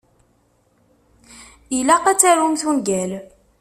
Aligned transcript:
Ilaq 1.77 2.03
ad 2.11 2.17
tarumt 2.19 2.61
ungal. 2.69 3.11